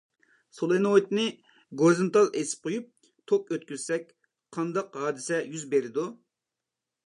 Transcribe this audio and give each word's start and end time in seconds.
سولېنوئىدنى 0.59 1.25
گورىزونتال 1.81 2.31
ئېسىپ 2.41 2.65
قويۇپ 2.69 2.89
توك 3.33 3.53
ئۆتكۈزسەك 3.57 4.11
قانداق 4.59 5.01
ھادىسە 5.07 5.43
يۈز 5.57 5.71
بېرىدۇ؟ 5.75 6.11